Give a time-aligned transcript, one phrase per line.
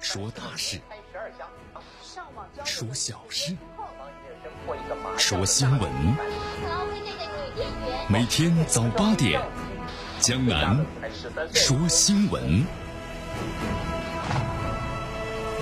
[0.00, 0.80] 说大事，
[2.64, 3.56] 说小事，
[5.16, 5.90] 说新闻。
[8.08, 9.40] 每天早八点，
[10.20, 10.84] 江南
[11.52, 12.64] 说新闻，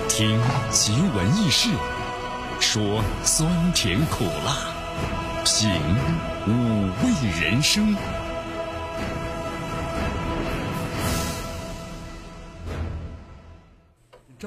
[0.08, 1.70] 听奇闻异事，
[2.60, 4.74] 说酸甜苦辣，
[5.44, 5.70] 品
[6.46, 7.96] 五味人生。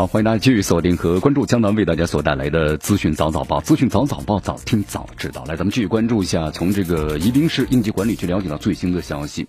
[0.00, 5.44] 好，欢迎大家继续锁定和关注江南为大家所带来的资讯早早报，资讯早早报，早听早知道。
[5.44, 9.46] 来，咱们继续关注一下，从这个宜宾市应急管理局了解到最新的消息，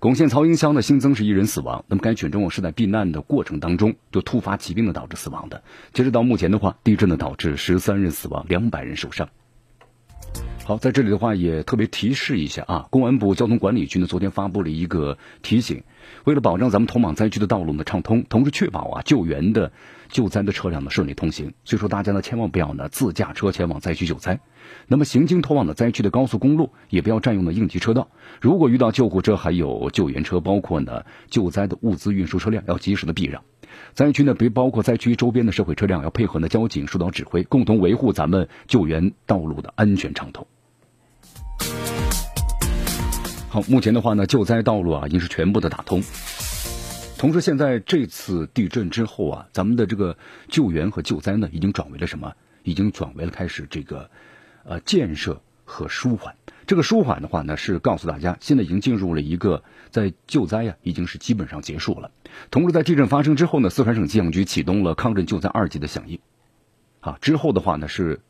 [0.00, 1.84] 珙县曹营乡呢新增是一人死亡。
[1.86, 5.62] 那么该群众是在避难的过程当中就突发疾病的导致死亡的。
[5.92, 9.28] 截止到目前的话，地震呢导致十三人死亡，两百人受伤。
[10.64, 15.84] 好，在这里的话也特别提示一下啊，公安部交通管理局呢昨天发布了一个提醒，
[16.24, 19.72] 为了保障咱们通往灾区的道路呢畅通，同时确保啊救援的
[20.08, 24.40] 救灾的车辆呢顺利通行，所以说大家呢千万不要呢自驾车前往灾区救灾。
[24.86, 28.08] 那么行经通往的灾区的高速公路，也不要占用的应急车道。
[28.40, 33.42] 如果遇到救护车还有救援车，包括呢救灾的物资运输车辆，要及时的避让。
[33.94, 40.46] 灾区呢，别包括灾区周边的社会车辆，要配合呢交警疏导指挥，共同维护咱们救援道路的安全畅通。
[43.52, 46.02] 好，目前的话呢，救灾道路啊已经是全部的打通。
[47.18, 50.16] 同时，现在这次地震之后啊，咱们的这个
[50.48, 52.32] 救援和救灾呢，已经转为了什么？
[52.62, 54.08] 已经转为了开始这个
[54.64, 56.34] 呃建设和舒缓。
[56.66, 62.10] 这个舒缓的话呢，是告诉大家，现在已经进入了一个在救灾呀，已经是基本上结束了。
[62.50, 66.18] 同时，在地震发生之后呢，四川省气象局启动了抗震救灾二级的响应。
[67.00, 68.22] 啊，之后的话呢是，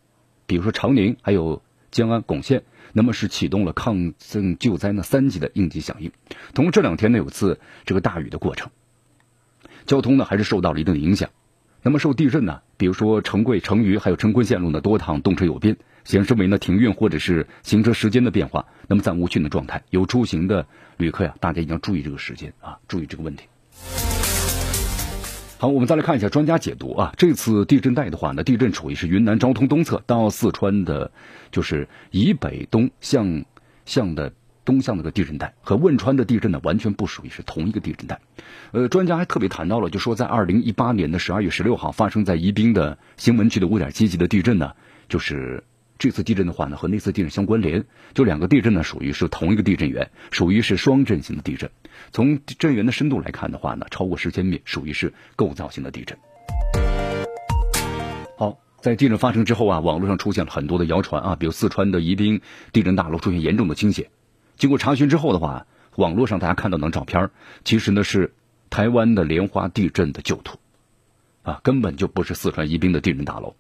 [0.47, 2.65] 比如说长宁还有江安、珙县。
[2.93, 6.13] 那么是启动了抗震救灾呢三级的应急响应，
[6.55, 8.71] 同这两天呢有次这个大雨的过程，
[9.87, 11.31] 交通呢还是受到了一定的影响。
[11.83, 19.83] 那么受地震呢，比如说成贵、成渝还有成昆线路呢多趟动车有变，显示为呢停运或者是行车时间的变化，那么暂无汛的状态。
[19.91, 20.67] 有出行的
[20.97, 23.47] 旅客呀，大家一定要注意这个时间啊，注意这个问题。
[25.63, 27.15] 好，我们再来看一下专家解读啊。
[27.17, 31.13] 这次地震带的话呢，地震处于是云南昭通东侧到四川的，
[31.53, 33.45] 就是以北东向
[33.87, 34.33] 向的
[34.65, 38.19] 东向那个地震带，和汶川的地震呢完全不属于是同一个地震带。
[38.73, 44.73] 呃，专家还特别谈到了，就说在二零一八年的十二月十六号发生在宜宾的兴文区的五点七级的地震呢，
[45.09, 45.63] 就是
[46.03, 51.71] 这次地震的话呢和那次地震相关联，就两个地震呢属于是同一个地震源，属于是双震型的地震。
[52.11, 56.19] 从震源的深度来看的话呢，超过十千米，属于是构造性的地震。
[58.37, 62.41] 好，在地震发生之后啊，网络上出现了很多的谣传啊，比如四川的宜宾
[62.73, 64.11] 地震大楼出现严重的倾斜。
[64.57, 67.31] 经过查询之后的话，网络上大家看到的照片，
[67.63, 68.35] 其实呢是
[68.71, 70.59] 台湾的莲花地震的旧图，
[71.45, 73.55] 啊，根本就不是四川宜宾的地震大楼。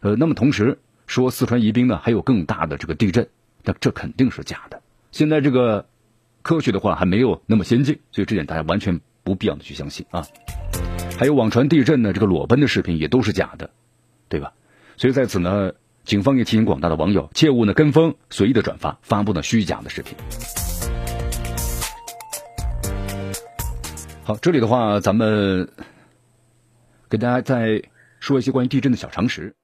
[0.00, 3.28] 呃，那么同时说四川宜宾呢还有更大的这个地震，
[3.64, 4.80] 那这肯定是假的。
[5.10, 5.86] 现在这个。
[6.40, 10.24] 科学的话还没有那么先进，所以这点大家完全不必要的去相信啊。
[11.18, 13.68] 还有网传地震呢，这个裸奔的视频也都是假的，
[14.30, 14.54] 对吧？
[14.96, 15.72] 所以在此呢，
[16.04, 20.16] 警方也提醒广大的网友，切勿呢跟风随意的转发发布呢虚假的视频。
[24.24, 25.68] 好，这里的话咱们
[27.10, 27.82] 给大家再
[28.20, 29.54] 说一些关于地震的小常识。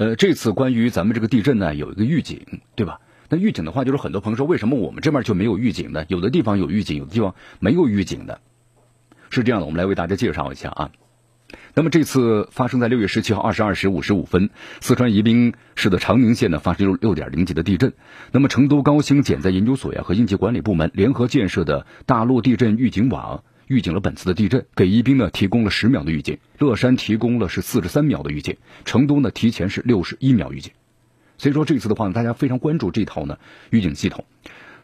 [0.00, 3.00] 呃，这次关于咱们这个地震呢，有一个预警，对吧？
[3.28, 6.06] 那预警的话，就是很多朋友说，为什么我们这边就没有预警呢？
[6.08, 8.40] 有的地方有预警，有的地方没有预警的，
[9.28, 9.66] 是这样的。
[9.66, 10.90] 我们来为大家介绍一下啊。
[11.74, 14.48] 那么这次发生在六月十七号二十二时五十五分，
[14.80, 17.92] 四川宜宾市的长宁县呢发生六点零级的地震。
[18.32, 30.72] 那么成都高新减灾研究所呀和应急管理部门联合建设的大陆地震预警网预警了本次的地震，给宜宾呢提供了十秒的预警，乐山提供了是四十三秒的预警，成都呢提前是六十一秒预警。
[31.38, 33.38] 所以说这次的话呢，大家非常关注这套呢
[33.70, 34.24] 预警系统。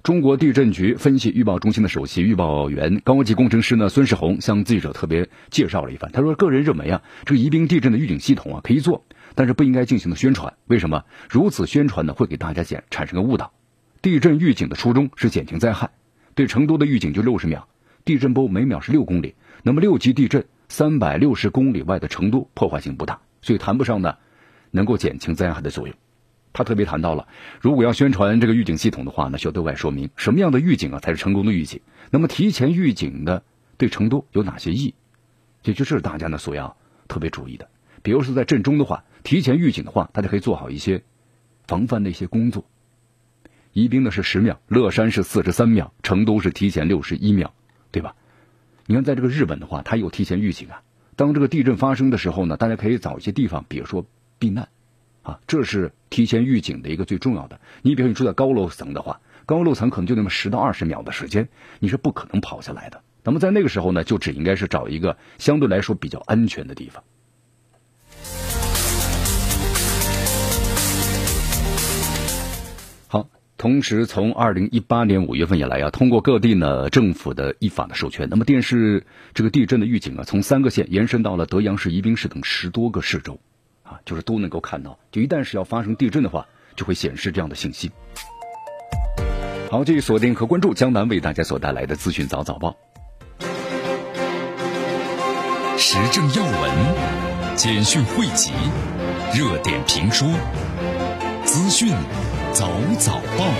[0.04, 6.12] 中国地震局分析预报中心的首席预报员、高级工程师呢孙世红向记者特别介绍了一番。
[6.12, 9.04] 他说：“个人认为啊，这个宜宾地震的预警系统啊可以做，
[9.34, 10.54] 但是不应该进行的宣传。
[10.68, 11.02] 为什么？
[11.28, 13.52] 如此宣传呢，会给大家减产生个误导。
[14.00, 15.90] 地震预警的初衷是减轻灾害。
[16.36, 17.66] 对成都的预警就六十秒，
[18.06, 19.34] 地震波每秒是六公里。
[19.62, 24.16] 那么六级地震三百六十公里外的成都破坏性不大。”所以谈不上呢
[24.70, 25.94] 能够减轻灾害的作用。
[26.52, 27.28] 他特别谈到了，
[27.60, 31.80] 如果要宣传这个预警系统的话呢，需要对外说明什么样的预警啊才是成功的预警。
[32.10, 33.42] 那么提前预警的
[33.76, 34.94] 对成都有哪些意义？
[35.64, 36.76] 也就是大家呢所要
[37.08, 37.68] 特别注意的。
[38.02, 41.02] 比如说在震中的话，提前预警的话，大家可以做好一些
[41.66, 42.64] 防范的一些工作。
[43.72, 47.52] 宜宾呢是十秒，乐山是四十三秒，成都是提前六十一秒，
[47.90, 48.14] 对吧？
[48.86, 50.82] 你看，在这个日本的话，它有提前预警啊。
[51.16, 54.06] 当这个地震发生的时候呢，大家可以找一些地方，比如说
[54.38, 54.68] 避难，
[55.22, 57.58] 啊，这是提前预警的一个最重要的。
[57.82, 61.48] 你比如你住在高楼层的话，高楼层可能就那么十到二十秒的时间，
[61.80, 63.02] 你是不可能跑下来的。
[63.24, 67.02] 那么在那个时候呢，就只应该是找一个相对来说比较安全的地方。
[73.58, 83.40] 同时，从二零一八年五月份以来啊，通过各地呢政府的依法的授权，那么电视这个地震的预警啊，从三个县延伸到了德阳市、宜宾市等十多个市州，
[83.82, 84.98] 啊，就是都能够看到。
[85.10, 87.90] 就一旦是要发生地震的话，就会显示这样的信息。
[89.70, 92.76] 好，继续锁定和关注江南为大家所带来的资讯早早报，
[95.78, 98.52] 时政要闻、简讯汇集、
[99.34, 100.26] 热点评书、
[101.46, 101.94] 资讯。
[102.58, 103.52] 早早报，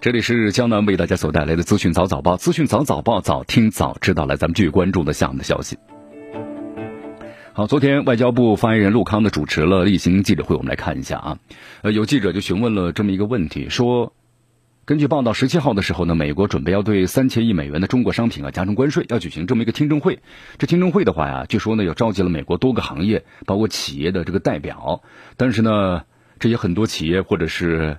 [0.00, 4.24] 这里是江南为大家所带来的资讯早早报，资讯早早报，早听早知道。
[4.24, 5.76] 来，咱们继续关注的项目的消息。
[7.54, 11.38] 好，昨天外交部发言人陆康的主持了例行记者会，我们来看一下啊。
[11.82, 14.12] 呃，有记者就询问了这么一个问题，说。
[14.86, 20.20] 根据报道，十七号的时候呢，美国准备要对三千亿美元的中国商品啊加征关税，要举行这么一个听证会。
[20.58, 25.02] 这听证会的话呀，据说呢，又召集了美国多个行业，包括企业的这个代表。
[25.38, 26.02] 但是呢，
[26.38, 27.96] 这些很多企业或者是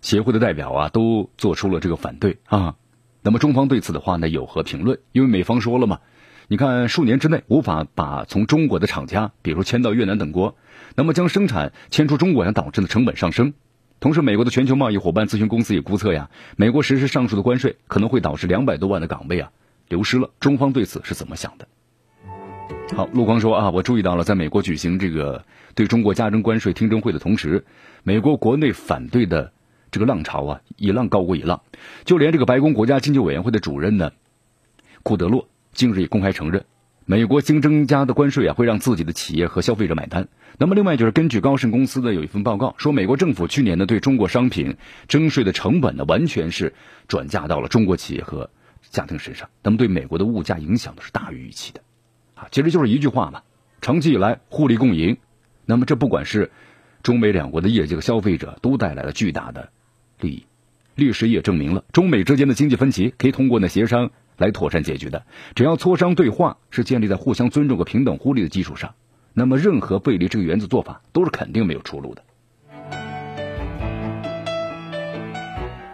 [0.00, 2.76] 协会的代表啊，都做出了这个反对啊。
[3.20, 5.00] 那么中方对此的话呢，有何评论？
[5.12, 6.00] 因为美方说了嘛，
[6.48, 10.56] 你看数年之内无法把从中国的厂家，比如迁到越南等国，
[10.94, 13.52] 那么将生产迁出中国，将导致的成本上升。
[14.00, 19.50] 同时，美国的全球贸易伙伴咨询公司也估测呀，美国实施上述的关税可能会导致两百多万的岗位啊
[19.88, 20.30] 流失了。
[20.38, 21.66] 中方对此是怎么想的？
[22.94, 27.64] 好，陆光说啊，我注意到了，在美国举行这个对中国加征关税听证会的同时，
[28.04, 29.52] 美国国内反对的
[29.90, 31.62] 这个浪潮啊，一浪高过一浪。
[32.04, 34.12] 就连这个白宫国家经济委员会的主任呢，
[35.02, 36.64] 库德洛近日也公开承认，
[37.10, 40.28] 美国新增加的关税啊，会让自己的企业和消费者买单。
[40.58, 44.76] 那么，另外就是根据高盛公司的有一份报告说，美国政府去年呢对中国商品
[45.08, 46.74] 征税的成本呢，完全是
[47.06, 48.50] 转嫁到了中国企业和
[48.90, 49.48] 家庭身上。
[49.62, 51.80] 那么，对美国的物价影响呢是大于预期的，
[52.34, 53.40] 啊，其实就是一句话嘛，
[53.80, 55.16] 长期以来互利共赢。
[55.64, 56.50] 那么，这不管是
[57.02, 59.70] 中美两国的业界和消费者，都带来了巨大的
[60.20, 60.44] 利益。
[60.94, 65.26] 历史也证明了，中美之间的经济分歧可以通过呢协商来妥善解决的。
[65.54, 68.94] 只要磋商对话是建立在互相尊重和平等互利的基础上。
[69.34, 72.24] 那么，任何背离这个原则做法都是肯定没有出路的，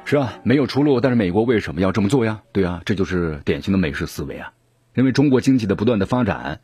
[0.07, 0.39] 是啊？
[0.45, 2.41] 没有出路，但是美国为什么要这么做呀？
[2.53, 4.53] 对啊，这就是典型的美式思维啊！
[4.95, 6.61] 因为中国经济的不断的发展，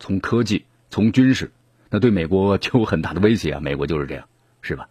[0.00, 1.52] 从科技、从军事，
[1.90, 3.60] 那对美国就有很大的威胁啊！
[3.60, 4.26] 美国就是这样，
[4.62, 4.88] 是吧？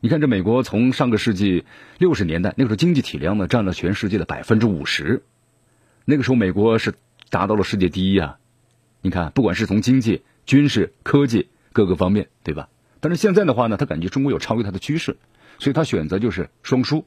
[0.00, 1.64] 你看，这美国从上个世纪
[1.96, 5.22] 六十年代那个时候，经济体量呢占了全世界的百分之五十，
[6.04, 6.94] 那个时候美国是
[7.30, 8.38] 达到了世界第一啊！
[9.00, 12.68] 你看，不管是从经济，军事、科技各个方面，对吧？
[13.00, 15.16] 但是现在的话呢，他感觉中国有超越他的趋势，
[15.58, 17.04] 所以他选择就是双输，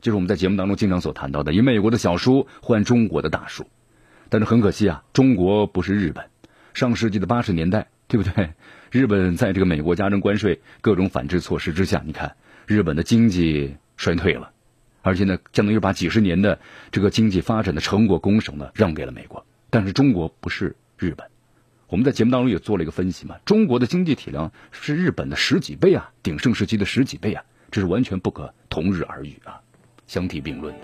[0.00, 3.66] 就是我们在节目当中经常所谈到的，以美国的小输换中国的大输。
[4.28, 6.24] 但是很可惜啊，中国不是日本。
[6.72, 8.50] 上世纪的八十年代，对不对？
[8.90, 12.34] 日本在这个美国加征关税、各种反制措施之下，你看
[12.66, 14.50] 日本的经济衰退了，
[15.04, 16.58] 而且呢，相当于把几十年的
[16.90, 19.46] 这个经济发展的成果功手呢让给了美国。
[19.70, 21.28] 但是中国不是日本。
[21.88, 29.60] 我们在节目当中也做了一个分析嘛，中国的经济体量是日本的十几倍啊，鼎盛时期的十几倍啊，这是完全不可同日而语啊，
[30.06, 30.80] 相提并论的。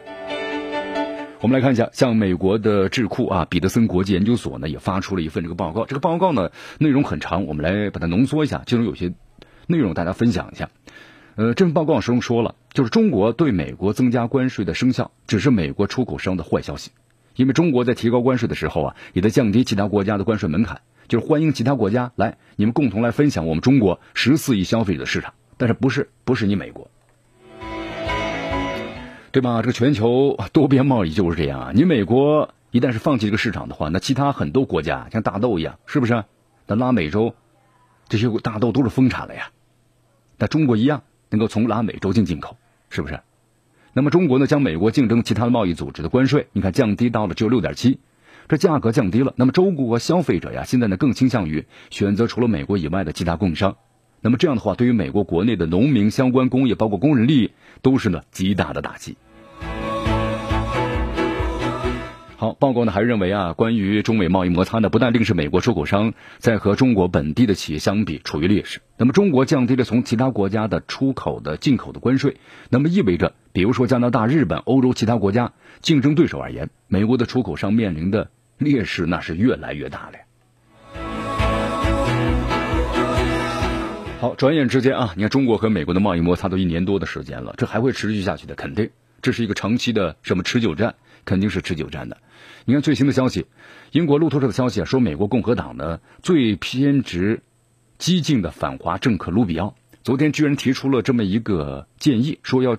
[1.40, 9.14] 我们来看一下，像美国的智库啊，彼得森国际研究所呢也发出了一份这个报告，这个报告呢内容很长，我们来把它浓缩一下，其中有些
[9.66, 10.68] 内容大家分享一下。
[11.40, 16.90] 呃，这份报告中说了，就是中国对美国增加关税的生效，只是美国出口商的坏消息，
[17.34, 20.82] 因为中国在提高关税的时候啊，也在降低其他国家的关税门槛。
[21.08, 26.90] 就是欢迎其他国家来，你们共同来分享我们中国十四亿消费者的市场，但是不是不是你美国，
[29.32, 29.62] 对吧？
[29.62, 31.72] 这个全球多边贸易就是这样啊！
[31.74, 36.22] 你美国一旦是放弃这个市场的话，那其他很多国家像大豆一样，是不是？
[36.66, 37.34] 那拉美洲
[38.10, 39.52] 这些大豆都是丰产了呀，
[40.36, 42.56] 那中国一样能够从拉美洲进进口，
[42.90, 43.20] 是不是？
[43.92, 47.98] 那么中国呢，将美国竞争其他的贸易组织的关税，你看降低到了只有六点七。
[48.48, 53.76] 这价格降低了，那么中国消费者呀，现在呢更倾向于选择除了美国以外的其他供应商。
[54.20, 59.16] 那么这样的话，对于美国国内的农民相关工业，包括工人利益，都是呢极大的打击。
[62.40, 72.38] 好，报告呢还认为啊，关于中美贸易摩擦呢，不但令是美国出口商在和中国本地的企业相比处于劣势，那么中国降低了从其他国家的出口的进口的关税，
[72.70, 80.18] 那么意味着，比如说加拿大、日本、欧洲其他国家竞争对手而言，美国的出口商面临的劣势那是越来越大了。
[84.18, 88.88] 好，转眼之间啊，你看中国和美国的贸易摩擦都一年多的时间了，这还会持续下去的，肯定，
[89.20, 90.94] 这是一个长期的什么持久战，
[91.26, 92.16] 肯定是持久战的。
[92.66, 93.46] 你看最新的消息，
[93.92, 97.42] 英国路透社的消息啊，说美国共和党呢最偏执、
[97.98, 102.76] 激进的反华政客卢比奥，昨天居然提出了这么一个建议，说要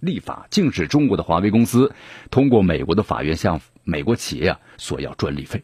[0.00, 1.92] 立法禁止中国的华为公司
[2.30, 5.62] 通过美国的法院向美国企业啊索要专利费。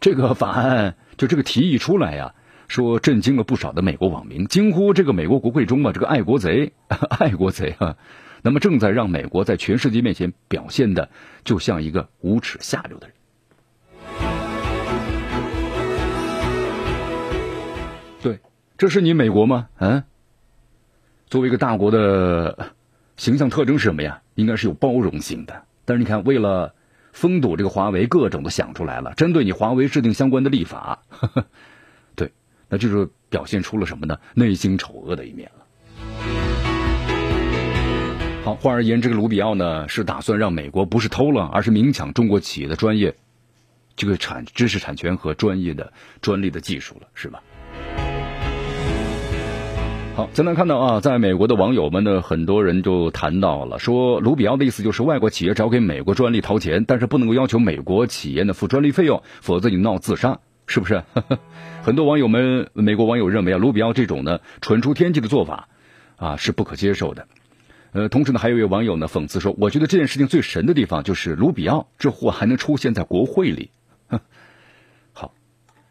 [0.00, 2.34] 这个法案就这个提议出来呀，
[2.66, 7.96] 说震惊了不少的美国网民，惊呼这个美国国会中啊这个爱国贼， 爱国贼啊。
[8.46, 11.08] 那么正在让美国在全世界面前表现的
[11.44, 13.16] 就像一个无耻下流的人。
[18.20, 18.38] 对，
[18.76, 19.70] 这是你美国吗？
[19.78, 20.04] 嗯，
[21.26, 22.74] 作为一个大国的
[23.16, 24.20] 形象特征是什么呀？
[24.34, 25.64] 应该是有包容性的。
[25.86, 26.74] 但是你看，为了
[27.12, 31.02] 封堵这个华为，各种都想出来了，针对你华为制定相关的立法。
[32.14, 32.30] 对，
[32.68, 34.18] 那就是表现出了什么呢？
[34.34, 35.63] 内心丑恶的一面了。
[38.44, 43.14] 好，换而言之，这个卢比奥呢是打算让美国不是偷了，而是明抢中国企业的专业
[43.96, 47.42] 这个产知识产权和专业的专利的技术了，是吧？
[50.14, 61.02] 好，咱来看到啊，在美国的网友们呢，很多人就谈到了，说卢比奥的意思就是外国企业只要给美国专利掏钱，但是不能够要求美国企业呢付专利费用，否则你闹自杀，是不是？
[61.82, 65.70] 很多网友们，美国网友认为啊，卢比奥这种呢蠢出天际的做法
[66.16, 67.26] 啊是不可接受的。
[67.94, 73.70] 呃，同时呢，还有一位网友呢讽刺说：“我觉得这件事情最神的地方就是卢比奥这货还能出现在国会里。”
[75.14, 75.32] 好，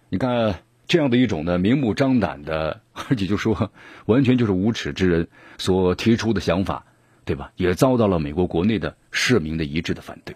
[0.09, 3.71] 你看这样的一种呢明目张胆的，而且就说
[4.05, 6.85] 完全就是无耻之人所提出的想法，
[7.23, 7.53] 对吧？
[7.55, 10.35] 也遭到了美国国内的市民的一致的反对。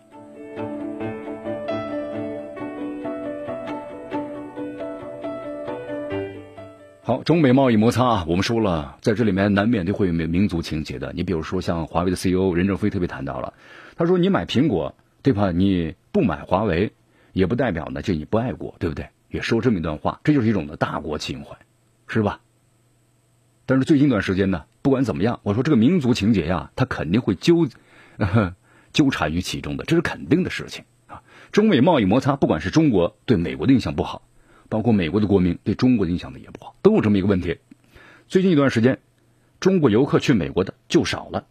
[7.08, 11.14] 好，中美贸易摩擦啊，我们说了，在这里面难免都会有民族情节的。
[11.14, 13.54] 你比如说，像华为的 CEO 任正非特别谈到了，
[13.96, 15.54] 他说：“你买苹果，对吧？
[15.54, 16.92] 你不买华为，
[17.32, 21.58] 也不代表呢就你不爱国，对不对？”也说这么一段话，这就是一种的大国情怀，
[22.10, 22.42] 是吧？
[23.66, 27.70] 但是最近一段时间呢，不管怎么样，我说这个民族情节呀，它肯定会纠
[28.92, 31.24] 纠缠于其中的，这是肯定的事情啊。
[31.54, 34.24] 中美贸易摩擦，不管是中国对美国的印象不好。
[34.70, 37.58] 包括美国的国民对中国的影响呢也不好，都有这么一个问题。
[38.28, 39.00] 最近一段时间，
[39.60, 41.46] 中国游客去美国的就少了，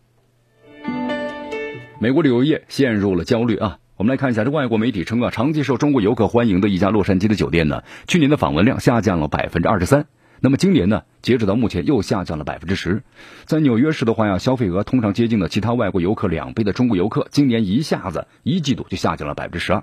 [1.98, 3.78] 美国旅游业陷入了焦虑啊。
[3.96, 10.06] 我们来看一下，这外国媒体称啊，长期受中国游客欢迎的一家洛杉矶的酒店呢，去年的访问量下降了百分之二十三。
[10.40, 13.02] 那么今年呢，截止到目前又下降了百分之十。
[13.46, 19.82] 在纽约市的话呀，消费额通常接近了其他外国游客两倍的中国游客，今年一下子一季度就下降了百分之十二。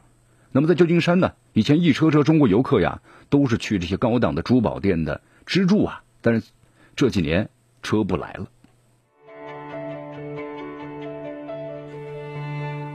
[0.56, 6.48] 那么在旧金山呢，以前一车车中国游客呀，都是去这些高档的珠宝店的支柱啊，但是
[6.96, 7.50] 这几年
[7.82, 8.48] 车不来了。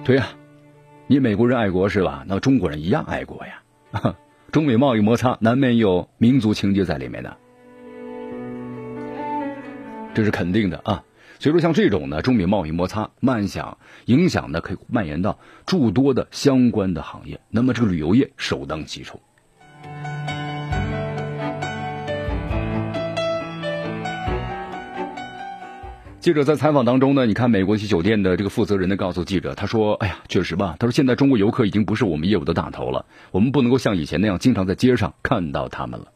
[0.04, 0.28] 对呀，
[1.08, 2.24] 你美国人爱国是吧？
[2.28, 4.14] 那中国人一样爱国呀。
[4.52, 7.36] 中美贸易摩擦难免有民族情结在里面的，
[10.14, 11.02] 这是肯定的啊。
[11.40, 17.40] 所以说，像这种呢，中美贸易摩擦，慢想影响呢，可以蔓延到诸多的相关的行业。
[17.48, 19.20] 那么，这个旅游业首当其冲。
[26.18, 36.08] 记者在采访当中呢，你看美国一些酒店的这个负责人呢，告诉记者，他说：“哎呀，确实吧，他说现在中国游客已经不是我们业务的大头了，我们不能够像以前那样经常在街上看到他们了。”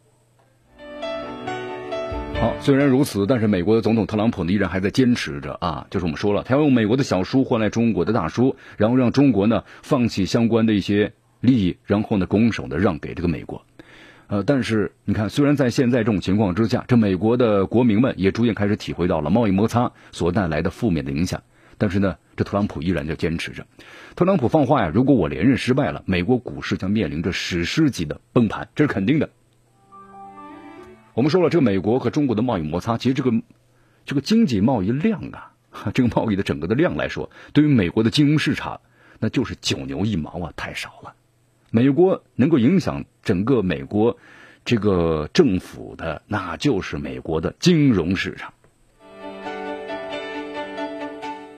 [2.43, 13.65] 好，虽然如此，但是美国的总统特朗普呢依然还在坚持着啊，就是我们说了，他要用美国的小叔换来中国的大叔，然后让中国呢放弃相关的一些利益，然后呢拱手的让给这个美国。
[14.27, 21.41] 呃，但是你看，虽然在现在这种情况之下，这美国的国民们也逐渐开始体会到了贸易摩擦所带来的负面的影响，
[21.79, 23.65] 但是呢，这特朗普依然在坚持着。
[24.17, 29.31] 特朗普放话呀，如果我连任失败了，美国股市将面临着史诗级的崩盘，这是肯定的。
[31.15, 33.31] 我们说了，这个美国和中国的贸易摩擦，其实这个
[34.07, 35.53] 这个经济贸易量啊，
[35.93, 38.81] 这个贸易的整个的量来说，对于美国的金融市场，
[39.19, 41.13] 那就是九牛一毛啊，太少了。
[41.71, 44.17] 美国能够影响整个美国
[44.65, 48.55] 这个政府的，那就是美国的金融市场。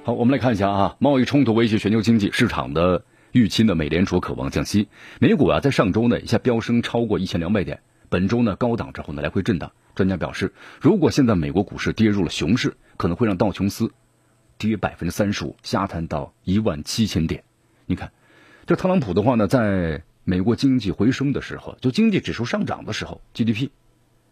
[0.03, 3.77] 好，我们来看一下啊，贸易冲突威胁全球经济市场的预期呢？
[3.77, 4.89] 美联储渴望降息，
[5.21, 9.73] 美股啊在上周呢一下飙升超过一千两百点，本周呢高档之后呢来回震荡。
[9.95, 13.93] 专家表示，如果现在美国股市跌入了熊市，可能会让道琼斯
[14.59, 17.45] 跌百分之三十五，下探到一万七千点。
[17.87, 18.11] 你看，
[18.67, 23.71] 这特朗普的话呢，在美国经济回升的时候，就经济指数上涨的时候，GDP，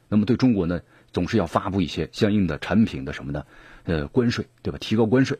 [0.08, 0.80] 那么对中国呢，
[1.12, 3.44] 总是要发布一些相应的产品的什么呢？
[3.84, 4.78] 呃，关税，对吧？
[4.80, 5.38] 提高关税。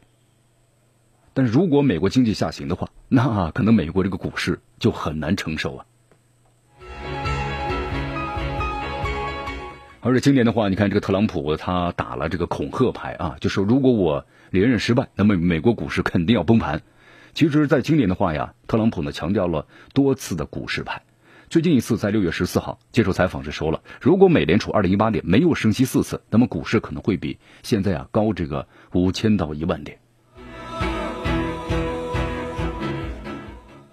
[1.34, 5.86] 但是如果美国经济下行的话，那可能美国这个股市就很难承受啊。
[10.04, 16.82] 而且今年的话，你看这个特朗普他打了这个恐吓牌啊，就说如果我连任失败，那么美国股市肯定要崩盘。
[17.34, 21.02] 其实，在今年的话呀，特朗普呢强调了多次的股市牌。
[21.48, 30.01] 最近一次在六月十四号接受采访时说了，如果美联储二零一八年没有升息四次，那么股市可能会比现在啊高这个五千到一万点。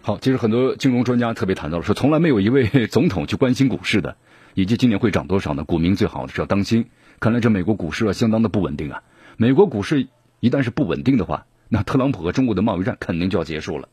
[0.10, 4.16] 好，其实很多金融专家特别谈到了，说从来没有一位 总统去关心股市的。
[4.56, 5.64] 以及今年会涨多少呢？
[5.64, 6.88] 股民最好的是要当心。
[7.20, 9.04] 看来这美国股市啊相当的不稳定啊。
[9.38, 10.08] 美国股市
[10.40, 13.88] 一旦是不稳定的话，那特朗普和中国的贸易战肯定就要结束了。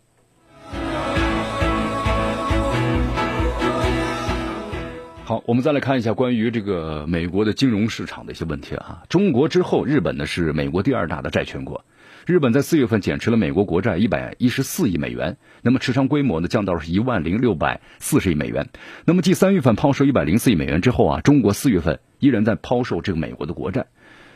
[5.29, 9.03] 好，我们再来看一下关于这个美国的金融市场的一些问题啊。
[9.09, 11.85] 中国之后，日本呢是美国第二大的债权国。
[12.27, 18.69] 日本在四月份减持了美国国债一百一十四亿美元，那么持仓规模呢降到了是一万零六百四十亿美元。
[19.05, 23.87] 那么继三月份抛售一百零四亿美元之后啊，中国四月份依然在抛售这个美国的国债。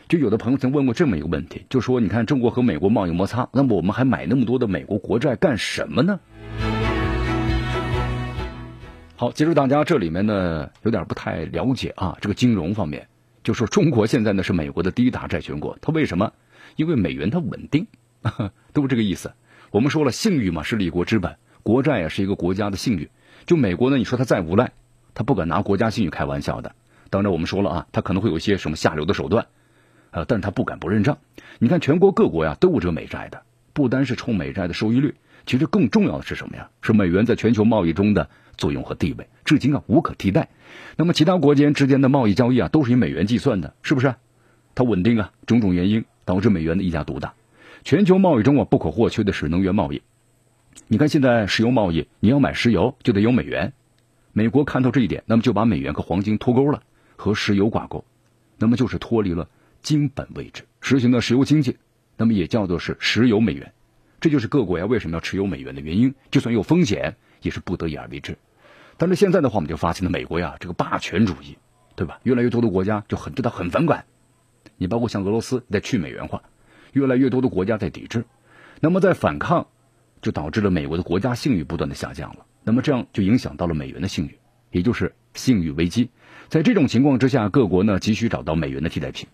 [0.09, 6.19] 就有的朋友曾问过这么一个问题，就说你看中国和美国贸易摩擦，那么我们还买那么多的美国国债干什么呢？
[9.21, 13.07] 好，其实大家这里面呢有点不太了解啊，这个金融方面，
[13.43, 16.33] 就说中国现在呢是美国的第一大债权国，它为什么？
[16.75, 17.85] 因为美元它稳定，
[18.73, 19.33] 都这个意思。
[19.69, 23.11] 我们说了，信誉嘛是立国之本，国债啊是一个国家的信誉。
[23.45, 24.71] 就美国呢，你说它再无赖，
[25.13, 26.73] 它不敢拿国家信誉开玩笑的。
[27.11, 29.45] 当然，我们说了啊，它可能会有一些什么下流的手段，
[30.09, 31.19] 呃，但是它不敢不认账。
[31.59, 35.13] 你看，全国各国呀都有这个美债的，不单是冲美债的收益率，
[35.45, 36.71] 其实更重要的是什么呀？
[36.81, 38.27] 是美元在全球贸易中的
[38.61, 40.47] 作用和地位，至今啊无可替代。
[40.95, 44.15] 那么其他国间之间的贸易交易啊，都是以美元计算的，是不是？
[44.75, 46.05] 它稳定啊，种种原因。
[46.23, 47.33] 导致美元的一家独大，
[47.83, 50.03] 全球贸易中啊不可或缺的是能源贸易。
[50.87, 53.73] 你看现在石油贸易，你要买石油就得有美元。
[54.31, 56.83] 美国看到这一点，那么就把美元和黄金脱钩了，
[57.17, 58.05] 和石油挂钩，
[58.59, 59.49] 那么就是脱离了
[59.81, 61.77] 金本位制，实行的石油经济，
[62.15, 63.73] 那么也叫做是石油美元。
[64.21, 68.37] 这就是各国呀为什么要持有美元的原因，就算有风险也是不得已而为之。
[69.01, 71.57] 但是现在的话，我们就发现了美国呀这个霸权主义，
[71.95, 72.19] 对吧？
[72.21, 74.05] 越来越多的国家就很对它很反感。
[74.77, 76.43] 你包括像俄罗斯在去美元化，
[76.93, 78.25] 越来越多的国家在抵制，
[78.79, 79.65] 那么在反抗，
[80.21, 82.45] 就导致了美国的国家信誉不断的下降了。
[82.63, 84.37] 那么这样就影响到了美元的信誉，
[84.69, 86.11] 也就是信誉危机。
[86.47, 89.27] 在这种情况之下，各国呢急需找到美元的替代品，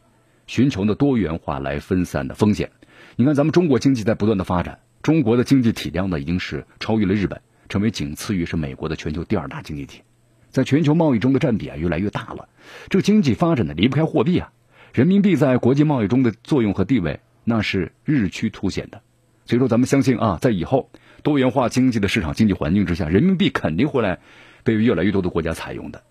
[0.46, 2.72] 寻求呢多元化来分散的风险。
[3.18, 10.02] 你看咱们中国经济在不断的发展，中国的经济体量呢已经是超越了日本，成为仅次于是美国的全球第二大经济体，
[10.50, 12.50] 在全球贸易中的占比啊越来越大了。
[12.90, 14.52] 这经济发展呢离不开货币啊。
[14.94, 19.02] 人民币在国际贸易中的作用和地位，那是日趋凸显的。
[19.46, 20.90] 所以说，咱们相信啊，在以后
[21.24, 24.20] 多元化经济的市场经济环境之下，人民币肯定会来
[24.64, 26.04] 被越来越多的国家采用的。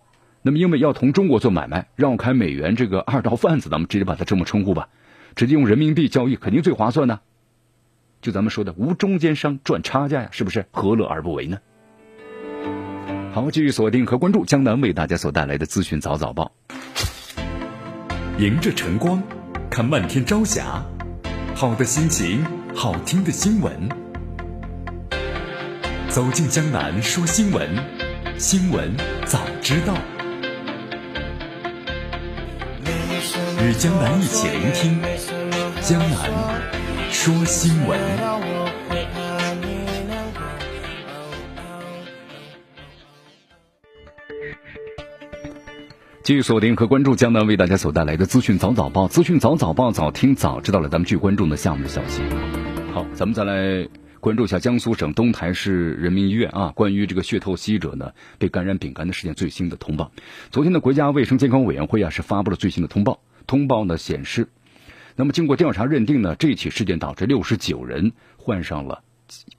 [0.42, 4.88] 那么，因为要同中国做买卖，绕开美元这个二道贩子，咱们直接把它这么称呼吧，
[5.34, 7.20] 直接用人民币交易肯定最划算呢。
[8.26, 10.66] 就咱们说的无中间商赚差价呀，是不是？
[10.72, 11.58] 何乐而不为呢？
[13.32, 16.50] 好，继续锁定和关注江南为大家所带来的资讯早早报。
[18.40, 19.22] 迎着晨光，
[19.70, 20.84] 看漫天朝霞，
[21.54, 23.88] 好的心情，好听的新闻。
[26.08, 27.70] 走进江南说新闻，
[28.38, 28.92] 新闻
[29.24, 29.94] 早知道。
[33.62, 35.00] 与江南一起聆听
[35.80, 36.28] 江南
[37.16, 37.98] 说新闻。
[46.22, 50.90] 继续锁定和关注江南为大家所带来的资讯早早报，资讯早早报，早听早知道了。
[50.90, 52.22] 咱们去关注的下面的消息。
[52.92, 53.88] 好，咱们再来
[54.20, 60.12] 关注一下江苏省东台市人民医院啊，关于这个血透析者呢被感染丙肝的事件最新的通报。
[60.50, 64.48] 昨天的国家卫生健康委员会啊是发布了最新的通报，通报呢显示，
[65.16, 69.02] 那么经过调查认定呢，这起事件导致六十九人患上了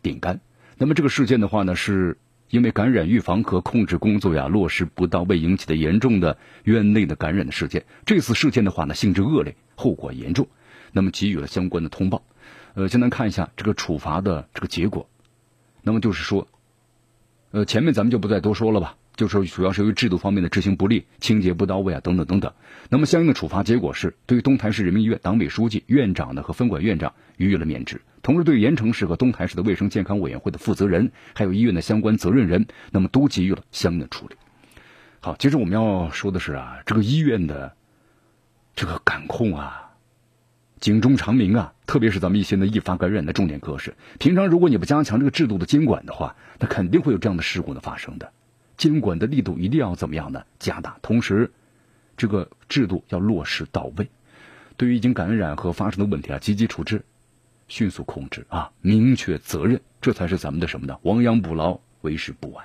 [0.02, 0.40] 丙肝。
[0.78, 2.18] 那么这个事件的话呢是
[2.50, 7.86] 因为感染预防和控制工作呀落实不到位引起的严重的院内的感染的事件。
[8.06, 10.48] 这次事件的话呢，性质恶劣，后果严重，
[10.92, 12.24] 那么给予了相关的通报。
[12.76, 15.10] 呃，现在看一下这个处罚的这个结果。
[15.82, 16.48] 那么就是说，
[17.50, 18.96] 呃，前面咱们就不再多说了吧。
[19.18, 22.54] 就是主要是由于制度方面的执行不力、清洁不到位啊，等等等等。
[22.88, 34.36] 那么相应的处罚结果是，对于东台市人民医院党委书记、院长呢和分管院长予以了免职，同时对盐城市和东台市的卫生健康委员会的负责人，还有医院的相关责任人，那么都给予了相应的处理。
[35.20, 37.76] 好，接着我们要说的是啊，这个医院的
[38.76, 39.94] 这个感控啊，
[40.80, 48.32] 警钟长鸣啊，特别是咱们一些呢易发感染的重点科室，平常如果你不加强这个制度的监管的话，那肯定会有这样的事故的发生的。
[48.78, 50.46] 监管的力度一定要怎么样呢？
[50.60, 51.52] 加大，同时，
[52.16, 54.08] 这个制度要落实到位。
[54.78, 57.04] 对于已经感染和发生的问题啊，积极处置，
[57.68, 60.98] 迅速控制啊，明确责任，这才是咱们的什么呢？
[61.02, 62.64] 亡羊补牢，为时不晚。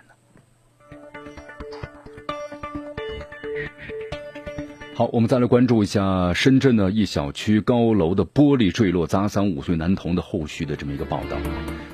[4.94, 11.38] 好，我们再来关注一下深圳的一小区高楼的玻璃坠落砸伤五岁男童的后续的这么一个报道。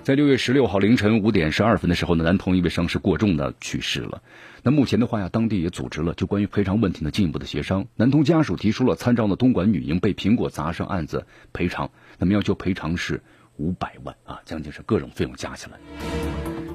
[0.02, 4.20] 在六月十六号凌晨五点十二分的时候呢，男童因为伤势过重呢去世了。
[4.64, 7.86] 那目前的话呀，当地也组织了就关于赔偿问题呢进一步的协商。
[7.94, 13.22] 男童家属提出了参照呢东莞女婴被苹果砸伤案子赔偿，那么要求赔偿是
[13.58, 15.78] 五百万啊，将近是各种费用加起来。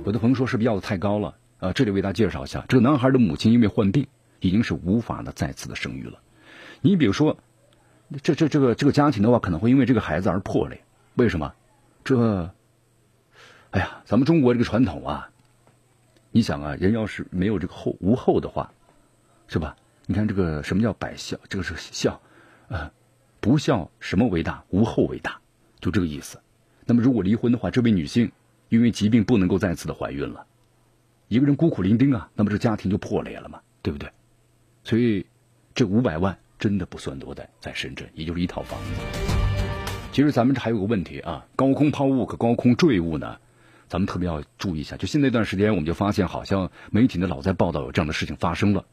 [0.06, 1.74] 有的朋友说是不是要的太高了啊？
[1.74, 4.08] 这里为大家介绍一下，这个男孩的母亲因为患病。
[4.44, 6.20] 已经是无法的再次的生育了。
[6.82, 7.38] 你比如说，
[8.22, 10.84] 这这这个这个家庭的话，可能会因为这个孩子而破裂。
[11.16, 11.54] 为什么？
[12.04, 12.52] 这，
[13.72, 15.30] 哎呀，咱们中国这个传统啊，
[16.30, 18.70] 你想啊，人要是没有这个后无后的话，
[19.48, 19.78] 是吧？
[20.06, 21.38] 你看这个什么叫百孝？
[21.48, 22.20] 这个是孝
[22.68, 22.92] 啊，
[23.40, 24.62] 不孝什么为大？
[24.72, 25.40] 无后为大，
[25.80, 26.38] 就这个意思。
[26.86, 28.30] 那么如果离婚的话，这位女性
[28.68, 30.46] 因为疾病不能够再次的怀孕了，
[31.30, 34.12] 一个人孤苦伶仃啊，那么这家庭就破裂了嘛，对不对？
[34.84, 35.26] 所以，
[35.74, 38.92] 这五百万真的不算多的，在深圳，也就是一套房子。
[40.12, 43.38] 其实咱们这还有个问题啊，高空抛物和高空坠物呢，
[43.88, 44.98] 咱们特别要注意一下。
[44.98, 48.86] 就现在一段时间，我们就发现好像媒体呢老在报道有这样的事情发生了。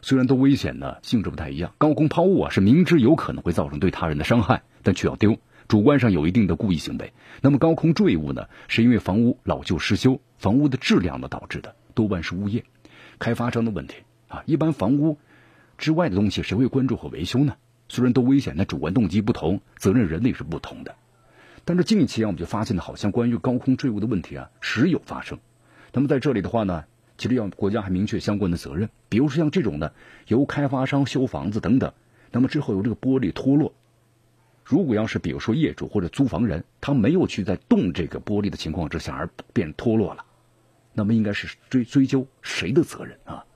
[0.00, 1.74] 虽然都危险呢，性质不太一样。
[1.76, 7.12] 高空抛物啊，是明知有可能会造成对他人的伤害，但却要丢，主观上有一定的故意行为。
[7.42, 12.64] 那么高空坠物呢，是因为房屋老旧失修、房屋的质量呢导致的，多半是物业、
[13.18, 13.96] 开发商的问题。
[14.28, 15.18] 啊，一般房屋
[15.76, 17.56] 之外的东西谁会关注和维修呢？
[17.88, 20.94] 虽然都危险，但主观动机不同，责任人力是不同的。
[21.64, 25.38] 但是近期啊，我们就发现了，好像关于高空坠物的问题啊，时有发生。
[25.92, 26.84] 那么在这里的话呢，
[27.16, 29.94] 其实要国家还明确相关的责任，比如说像这种的，
[30.26, 31.92] 由开发商修房子等等，
[32.30, 33.72] 那么之后由这个玻璃脱落，
[34.64, 40.24] 如果要是比如说业主或者租房人，他没有去在动这个玻璃的情况之下而变脱落了，
[40.92, 43.46] 那么应该是追追究谁的责任啊？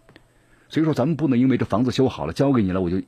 [0.73, 2.99] 所以说，咱们不能因为这房子修好了交给你了，我就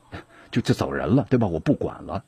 [0.50, 1.46] 就就走人了，对吧？
[1.46, 2.24] 我不管了，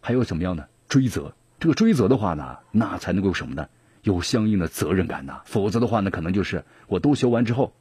[0.00, 1.32] 还有怎么样呢追责？
[1.60, 3.68] 这个追责的话呢，那才能够什么呢？
[4.02, 5.42] 有相应的责任感呐。
[5.44, 7.72] 否则的话呢，可能就是我都修完之后，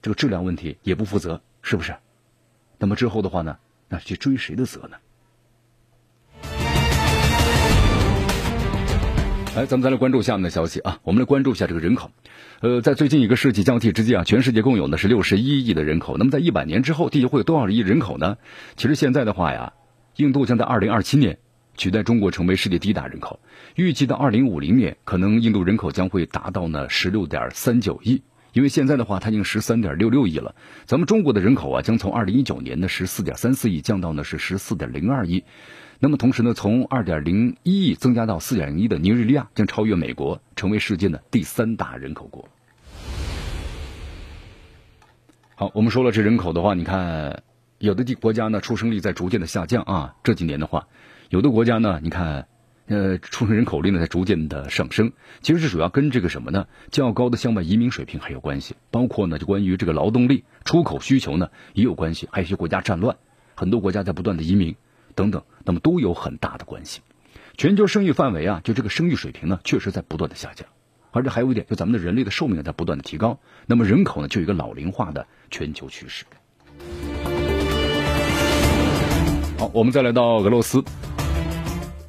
[0.00, 1.96] 这个质量问题也不负责，是不是？
[2.78, 4.96] 那么之后的话呢，那去追谁的责呢？
[9.60, 11.00] 来，咱们再来关注下面的消息啊！
[11.02, 12.10] 我们来关注一下这个人口。
[12.60, 16.16] 呃，在最近一个世纪交替之际啊，全世界共有的是六十一亿的人口。
[16.16, 18.38] 那么在一百年之后，地球会有多少亿人口呢？
[18.76, 19.74] 其实现在的话呀，
[20.16, 21.36] 印度将在二零二七年
[21.76, 23.38] 取代中国成为世界第一大人口。
[23.74, 28.22] 预计到二零五零年，可能印度人口将会达到呢十六点三九亿。
[28.52, 30.54] 因为现在的话，它已经十三点六六亿了。
[30.86, 35.44] 咱们中国的人口啊，将从二零一九年的十四点三四亿降到呢是十四点零二亿。
[35.98, 42.48] 那么同时呢，从二点零一亿增加到四点零一的尼日利亚将超越美国，成为世界的第三大人口国。
[45.54, 47.42] 好，我们说了这人口的话，你看
[47.78, 50.88] 有的地国家呢出生率在逐渐的下降啊，这几年的话，
[51.28, 52.48] 有的国家呢，你看
[52.90, 55.12] 呃出生人口率呢在逐渐的上升。
[55.40, 56.66] 其实是主要跟这个什么呢？
[56.90, 63.16] 较高的向外移民水平还有关系，包括呢就关于这个劳动力出口需求呢也有关系，还有一些国家战乱，
[63.54, 64.76] 很多国家在不断的移民。
[65.16, 67.00] 等等，那么都有很大的关系。
[67.56, 70.68] 全球生育范围啊，就这个生育水平呢，确实在不断的下降。
[71.10, 76.24] 而且还有一点，就咱们的人类的寿命在不断的提高，那么人口呢，就有一个老龄化的全球趋势。
[79.58, 80.82] 好，我们再来到俄罗斯。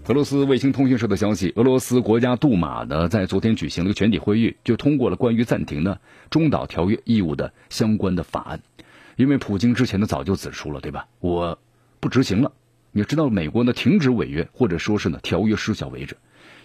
[0.08, 6.00] 俄罗斯卫星通讯社的消息，俄罗斯国家杜马呢，在昨天举行了个全体会议，就通过了关于暂停呢
[6.32, 8.62] 中导条约义务的相关的法案。
[9.16, 11.08] 因为普京之前呢早就指出了，对吧？
[11.20, 11.60] 我
[12.00, 12.52] 不执行了。
[12.92, 16.18] 你知道美国呢停止违约或者说是呢条约失效为止，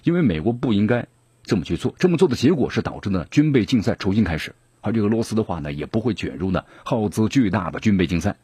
[0.03, 1.07] 因为美国不应该
[1.45, 8.39] 这么去做，这么做的结果是导致呢军备竞赛重新开始，而这个俄罗斯的话呢也不会卷入呢耗资巨大的军备竞赛。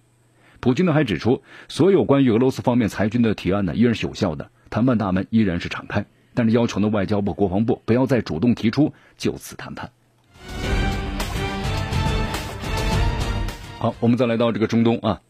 [0.61, 9.91] 普京呢还指出，所有关于俄罗斯方面裁军的提案呢依然是有效的，谈判大门依然是敞开，但是要求呢外交部、国防部不要再主动提出就此谈判。
[13.79, 15.21] 好，我们再来到这个中东啊，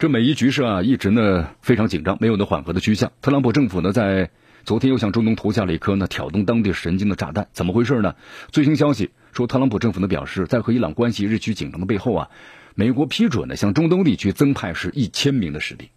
[0.00, 3.12] 这美伊局势啊一直呢非常紧张，没有呢缓和的趋向。
[3.22, 4.30] 特朗普政府呢在
[4.64, 8.16] 昨天又向中东投下了一颗呢挑动当地神经的炸弹，怎么回事呢？
[8.50, 12.30] 最新消息说，特朗普政府呢表示，在和伊朗关系日趋紧张的背后啊，
[12.74, 15.88] 美国批准呢向中东地区增派是一千名的士兵。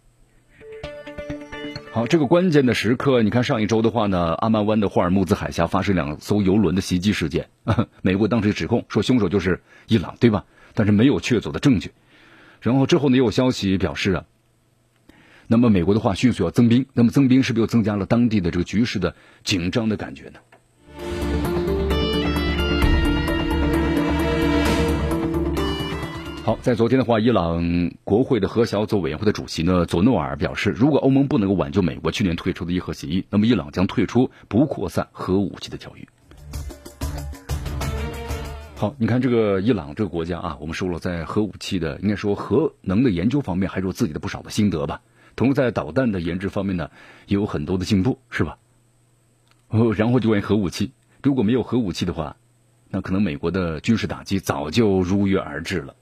[1.96, 7.48] 好，这个关键的时刻，你看上一周的话呢，阿曼湾的霍尔木兹海峡发生两艘游轮的袭击事件，
[8.02, 10.44] 美国当时指控说凶手就是伊朗，对吧？
[10.74, 11.92] 但是没有确凿的证据。
[12.60, 14.24] 然后之后呢，也有消息表示啊。
[15.46, 20.38] 那么美国的话迅速要增兵，那么增兵是不是又增加了当地的这个局势的紧张的感觉呢？
[26.46, 36.06] 好，在昨天的话，伊朗国会的核小组委员会的主席呢佐诺尔表示，如果欧盟不能够挽救美国去年退出的伊核协议，那么伊朗将退出不扩散核武器的条约。
[38.76, 45.00] 好，你看这个伊朗这个国家啊，我们说了，在核武器的应该说核能的研究方面，还是有自己的不少的心得吧。
[45.34, 46.92] 同时，在导弹的研制方面呢，
[47.26, 48.58] 也有很多的进步，是吧？
[49.66, 50.92] 哦，然后就关于核武器，
[51.24, 52.36] 如果没有核武器的话，
[52.88, 55.96] 那可能美国的军事打击早就如约而至了。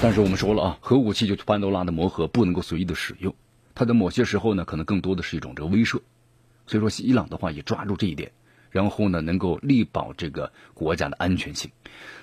[0.00, 3.34] 但是我们说了啊，核武器就是潘多拉的魔盒，不能够随意的使用。
[3.74, 6.00] 它的某些时候呢，可能更多的是一种这个威慑。
[6.66, 8.30] 所以说，伊朗的话也抓住这一点，
[8.70, 11.70] 然后呢，能够力保这个国家的安全性。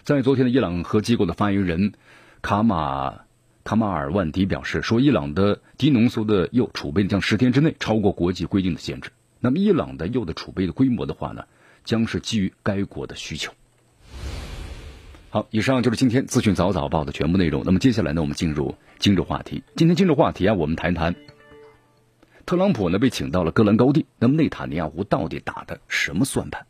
[0.03, 1.93] 在昨天的伊朗核机构的发言人
[2.41, 3.21] 卡马。
[3.65, 9.09] 卡马尔万迪表示说，伊朗的低浓缩的铀储备将十天之内超过国际规定的限制。
[9.39, 11.43] 那么，伊朗的铀的储备的规模的话呢，
[11.83, 13.51] 将是基于该国的需求。
[15.35, 17.61] 好，以上就是今天资讯早早报的全部内容。
[17.65, 19.61] 那么接下来呢，我们进入今日话题。
[19.75, 21.13] 今天今日话题啊，我们谈谈
[22.45, 26.65] 特朗普呢被请到了戈兰高地，那么内塔尼亚胡到底打的什么算盘？